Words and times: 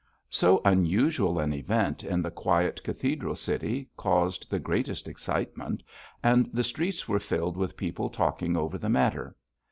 So 0.31 0.63
unusual 0.65 1.37
an 1.37 1.53
event 1.53 2.03
in 2.03 2.23
the 2.23 2.31
quiet 2.31 2.83
cathedral 2.83 3.35
city 3.35 3.87
caused 3.97 4.49
the 4.49 4.57
greatest 4.57 5.07
excitement, 5.07 5.83
and 6.23 6.49
the 6.51 6.63
streets 6.63 7.07
were 7.07 7.19
filled 7.19 7.55
with 7.55 7.77
people 7.77 8.09
talking 8.09 8.57
over 8.57 8.79
the 8.79 8.89
matter. 8.89 9.35